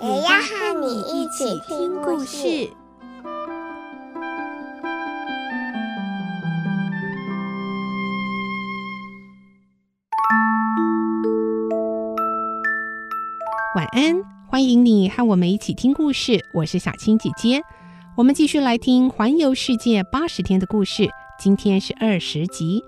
[0.00, 2.70] 也要和你一起听故事。
[13.74, 16.44] 晚安，欢迎你和我们一起听故事。
[16.54, 17.60] 我是小青姐姐，
[18.16, 21.08] 我们继续来听环游世界八十天的故事。
[21.40, 22.84] 今天是二十集。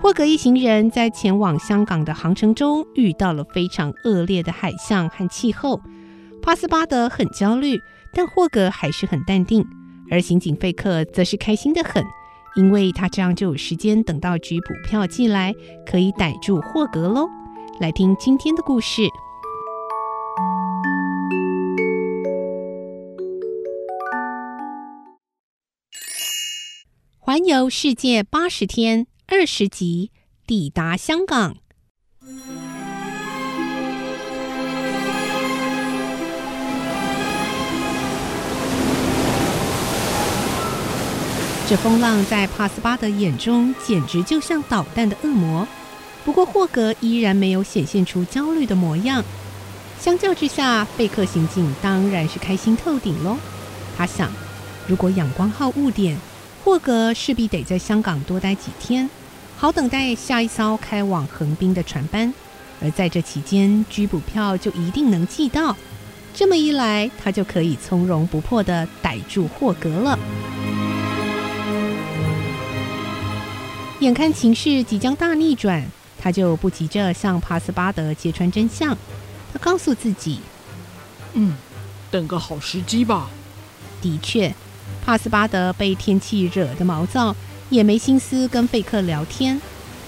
[0.00, 5.80] 霍格一行人在前往香港的航程中遇到了非常恶劣的海象和气候。
[6.42, 7.78] 帕斯巴德很焦虑，
[8.12, 9.64] 但霍格还是很淡定，
[10.10, 12.04] 而刑警费克则是开心得很，
[12.56, 15.54] 因为他这样就有时间等到局捕票寄来，
[15.86, 17.28] 可以逮住霍格喽。
[17.78, 19.02] 来听今天的故事，
[27.18, 30.10] 《环游世界八十天》二十集，
[30.46, 31.56] 抵达香港。
[41.70, 45.64] 这风浪在帕斯巴德眼中简直就像捣蛋的恶魔。
[46.24, 49.22] 不过霍格依然没有显现出焦虑的模样。
[50.00, 53.36] 相较之下，贝克刑警当然是开心透顶喽。
[53.96, 54.32] 他想，
[54.88, 56.18] 如果阳光号误点，
[56.64, 59.08] 霍格势必得在香港多待几天，
[59.56, 62.34] 好等待下一艘开往横滨的船班。
[62.82, 65.76] 而在这期间，拘捕票就一定能寄到。
[66.34, 70.18] 这么一来，他就可以从容不迫地逮住霍格了。
[74.00, 75.86] 眼看情势即将大逆转，
[76.18, 78.96] 他就不急着向帕斯巴德揭穿真相。
[79.52, 80.40] 他告诉自己
[81.34, 81.54] ：“嗯，
[82.10, 83.28] 等个好时机吧。”
[84.00, 84.54] 的确，
[85.04, 87.36] 帕斯巴德被天气惹得毛躁，
[87.68, 89.60] 也没心思跟贝克聊天。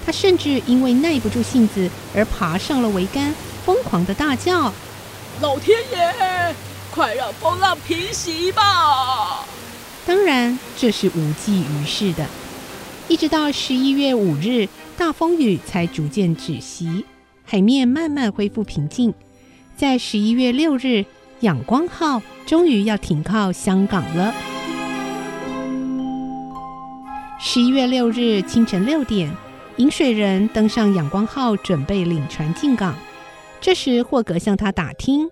[0.07, 3.35] 他甚至因为耐不住性子而爬上了桅杆，
[3.67, 4.73] 疯狂的大叫
[5.43, 6.55] ：“老天爷，
[6.91, 9.45] 快让风浪平息吧！”
[10.07, 12.27] 当然，这是无济于事的。
[13.09, 17.05] 一直到十一月五日，大风雨才逐渐止息，
[17.45, 19.13] 海面慢慢恢复平静。
[19.77, 21.05] 在十一月六日，
[21.41, 24.33] 仰光号终于要停靠香港了。
[27.39, 29.31] 十一月六日清晨六点，
[29.77, 32.95] 饮水人登上阳光号，准备领船进港。
[33.61, 35.29] 这时，霍格向他打听：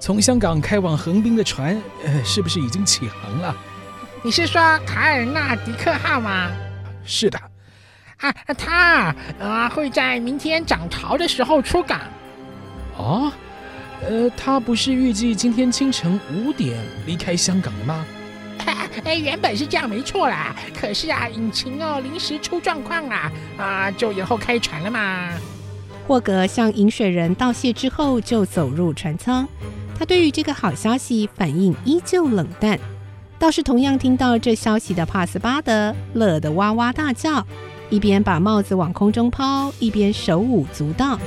[0.00, 3.54] 从香港开往横滨的船，呃，是不是已经起航了？
[4.22, 6.50] 你是说卡尔纳迪克号吗？
[7.04, 7.38] 是的，
[8.18, 12.00] 啊，他啊会在明天涨潮的时候出港。
[12.96, 13.32] 哦，
[14.02, 18.04] 呃，他不是预计今天清晨五点离开香港的吗？
[19.04, 25.30] 哎，原本是这样没错啦，可是啊，引擎哦临时出状况啊，啊，就延后开船了嘛。
[26.06, 29.48] 霍格向饮水人道谢之后，就走入船舱。
[29.98, 32.78] 他对于这个好消息反应依旧冷淡。
[33.42, 37.44] 倒是同样听到这消息的帕斯巴德乐得哇哇大叫，
[37.90, 41.18] 一边把帽子往空中抛，一边手舞足蹈。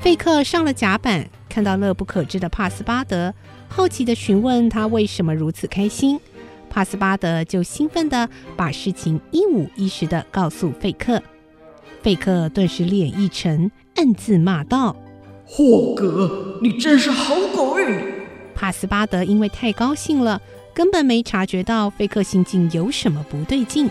[0.00, 3.34] 费克上了甲板，看到乐不可支的帕斯巴德，
[3.68, 6.18] 好奇地询问他为什么如此开心。
[6.70, 11.22] 帕斯巴德就兴奋地把事情一五一十地告诉费克。
[12.00, 14.96] 费克顿时脸一沉，暗自骂道
[15.44, 18.15] ：“霍格，你真是好狗运！”
[18.56, 20.40] 帕斯巴德因为太高兴了，
[20.74, 23.88] 根本没察觉到费克刑警有什么不对劲。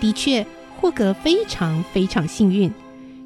[0.00, 0.44] 的确，
[0.76, 2.70] 霍格非常非常幸运。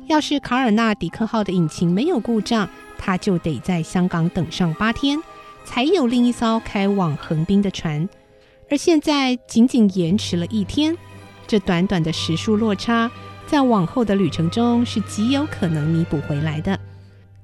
[0.07, 5.19] 要是卡尔纳迪克号的引擎没有故障，他就得在香港等上八天，
[5.65, 8.07] 才有另一艘开往横滨的船。
[8.71, 10.97] 而现在仅仅延迟了一天，
[11.47, 13.11] 这短短的时数落差，
[13.47, 16.79] 在往后的旅程中是极有可能弥补回来的。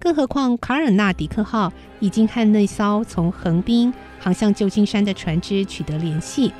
[0.06, 6.52] 更何况，卡尔纳迪克号已经和那艘从横滨航向旧金山的船只取得联系。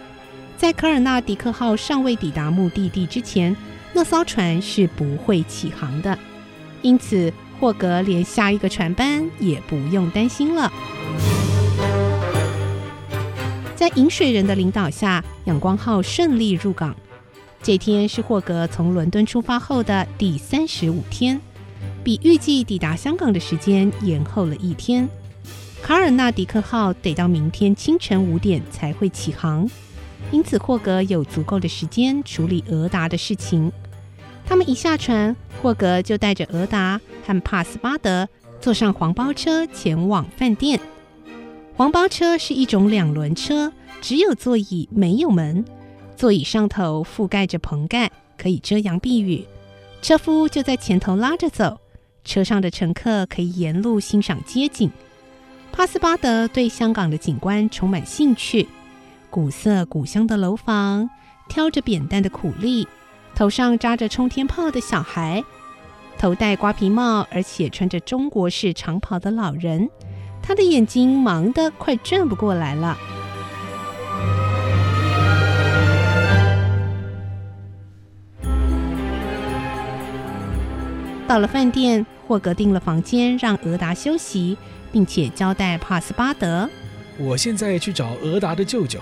[0.56, 3.56] 在卡尔纳迪克号尚未抵达目的地之前，
[3.92, 6.18] 那艘船是不会起航的。
[6.82, 10.72] 因此，霍格连下一个船班也不用担心了。
[13.76, 16.96] 在饮水人的领导下，阳光号顺利入港。
[17.62, 21.40] 这天是霍格从伦敦出发后的第三十五天。
[22.06, 25.08] 比预计抵达香港的时间延后了一天。
[25.82, 29.68] 卡尔纳迪克号得到明天清晨五点才会起航，
[30.30, 33.72] 因此霍格有足够的时间处理俄达的事情。
[34.46, 38.28] 他们一下船，霍格就带着俄达和帕斯巴德
[38.60, 40.78] 坐上黄包车前往饭店。
[41.74, 45.64] 黄包车是一种两轮车，只有座椅没有门，
[46.14, 49.44] 座椅上头覆盖着棚盖，可以遮阳避雨。
[50.00, 51.80] 车夫就在前头拉着走，
[52.26, 54.90] 车上的乘客可以沿路欣赏街景。
[55.72, 58.68] 帕斯巴德对香港的景观充满兴趣：
[59.30, 61.08] 古色古香的楼房，
[61.48, 62.86] 挑着扁担的苦力，
[63.34, 65.42] 头上扎着冲天炮的小孩，
[66.18, 69.88] 头戴瓜皮帽而且穿着中国式长袍的老人。
[70.42, 72.96] 他的眼睛忙得快转不过来了。
[81.26, 84.56] 到了饭店，霍格订了房间，让俄达休息，
[84.92, 86.70] 并且交代帕斯巴德
[87.18, 89.00] ：“我现在去找俄达的舅舅，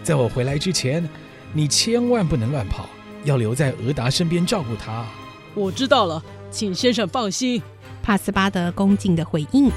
[0.00, 1.06] 在我回来之前，
[1.52, 2.88] 你千万不能乱跑，
[3.24, 5.04] 要留在俄达身边照顾他。”
[5.52, 7.60] 我知道了，请先生放心。
[8.04, 9.68] 帕斯巴德恭敬的回应。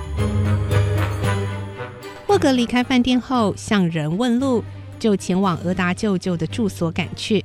[2.28, 4.64] 霍格离开饭店后，向人问路，
[5.00, 7.44] 就前往俄达舅舅的住所赶去。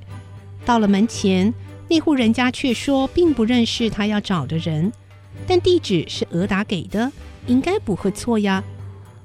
[0.66, 1.54] 到了门前。
[1.92, 4.90] 那户人家却说并不认识他要找的人，
[5.46, 7.12] 但地址是俄达给的，
[7.46, 8.64] 应该不会错呀。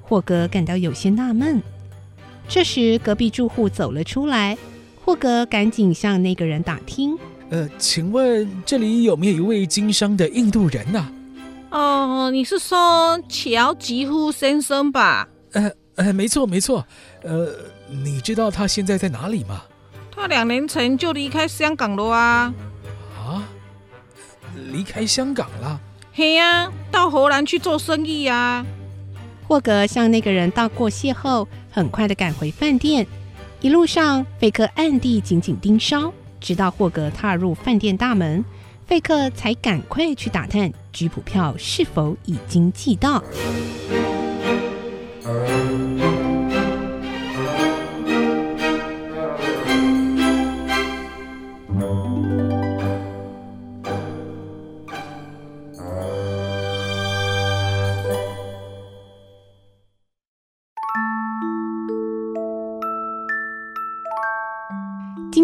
[0.02, 1.62] 霍格感到有些纳闷。
[2.46, 4.58] 这时，隔壁住户走了出来，
[5.02, 7.18] 霍格赶紧向那个人打听
[7.48, 11.10] ：“呃，请问这里有没有一位经商的印度人呢
[11.72, 16.86] ？”“哦，你是说乔吉夫先生吧？”“呃呃，没错没错。
[17.22, 17.48] 呃，
[17.90, 19.62] 你知道他现在在哪里吗？”
[20.20, 22.52] 他两年前就离开香港了啊！
[23.16, 23.48] 啊，
[24.72, 25.80] 离开香港了？
[26.12, 28.66] 嘿呀、啊，到荷兰去做生意呀、啊！
[29.46, 33.06] 霍格向那个人道过谢后，很快的赶回饭店。
[33.60, 38.44] 一路上，费克暗地紧紧盯梢，直到霍格踏入饭店大门，
[38.86, 43.22] 费克才赶快去打探吉普票是否已经寄到。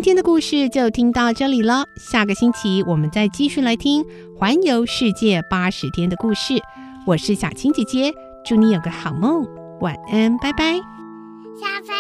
[0.05, 4.05] 今天的故事就听到这里了，下个星期我们再继续来听
[4.37, 6.61] 环游世界八十天的故事。
[7.07, 8.13] 我是小青姐姐，
[8.45, 9.49] 祝你有个好梦，
[9.81, 10.75] 晚安，拜拜。
[11.59, 11.95] 小飞